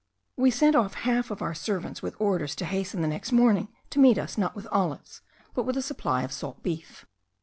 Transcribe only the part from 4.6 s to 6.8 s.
olives, but with a supply of salt